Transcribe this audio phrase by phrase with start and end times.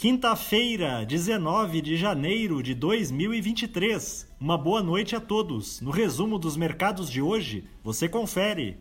[0.00, 4.26] Quinta-feira, 19 de janeiro de 2023.
[4.40, 5.78] Uma boa noite a todos.
[5.82, 8.78] No resumo dos mercados de hoje, você confere.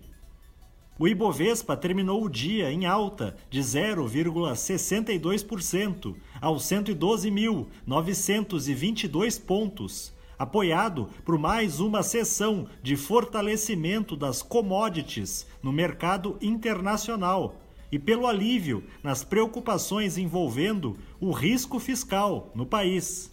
[0.97, 11.81] O Ibovespa terminou o dia em alta de 0,62% aos 112.922 pontos, apoiado por mais
[11.81, 17.57] uma sessão de fortalecimento das commodities no mercado internacional
[17.91, 23.31] e pelo alívio nas preocupações envolvendo o risco fiscal no país.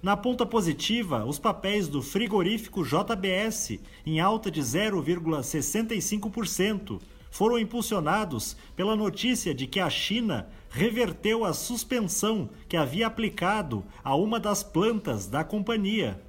[0.00, 7.00] Na ponta positiva, os papéis do frigorífico JBS, em alta de 0,65%,
[7.30, 14.14] foram impulsionados pela notícia de que a China reverteu a suspensão que havia aplicado a
[14.14, 16.22] uma das plantas da companhia.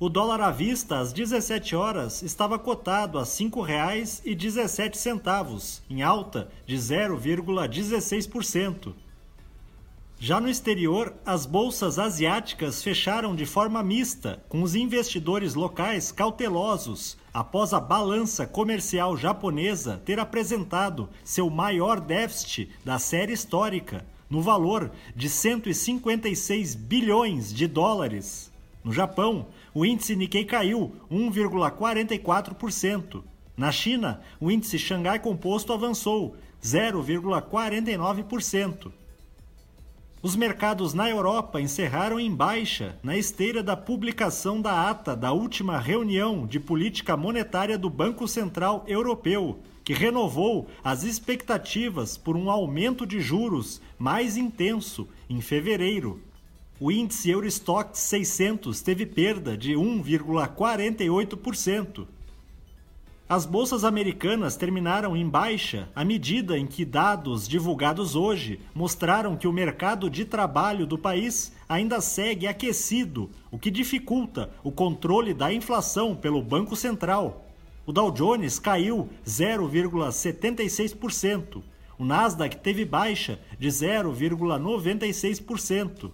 [0.00, 6.76] O dólar à vista, às 17 horas, estava cotado a R$ 5,17, em alta de
[6.76, 8.92] 0,16%.
[10.18, 17.16] Já no exterior, as bolsas asiáticas fecharam de forma mista, com os investidores locais cautelosos
[17.32, 24.90] após a balança comercial japonesa ter apresentado seu maior déficit da série histórica, no valor
[25.14, 28.52] de 156 bilhões de dólares.
[28.82, 33.24] No Japão, o índice Nikkei caiu 1,44%.
[33.56, 38.92] Na China, o índice Xangai Composto avançou 0,49%.
[40.22, 45.78] Os mercados na Europa encerraram em baixa na esteira da publicação da ata da última
[45.78, 53.06] reunião de política monetária do Banco Central Europeu, que renovou as expectativas por um aumento
[53.06, 56.22] de juros mais intenso em fevereiro.
[56.80, 62.04] O índice Eurostock 600 teve perda de 1,48%.
[63.28, 69.46] As bolsas americanas terminaram em baixa à medida em que dados divulgados hoje mostraram que
[69.46, 75.52] o mercado de trabalho do país ainda segue aquecido, o que dificulta o controle da
[75.52, 77.46] inflação pelo Banco Central.
[77.86, 81.62] O Dow Jones caiu 0,76%.
[81.96, 86.10] O Nasdaq teve baixa de 0,96%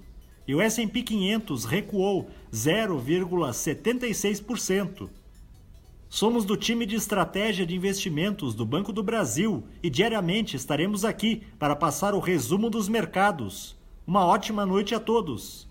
[0.50, 5.08] e o S&P 500 recuou 0,76%.
[6.08, 11.44] Somos do time de estratégia de investimentos do Banco do Brasil e diariamente estaremos aqui
[11.56, 13.76] para passar o resumo dos mercados.
[14.04, 15.69] Uma ótima noite a todos.